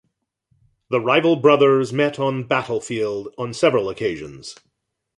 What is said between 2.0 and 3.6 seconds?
on battlefield on